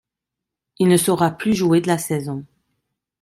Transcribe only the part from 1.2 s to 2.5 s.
plus jouer de la saison.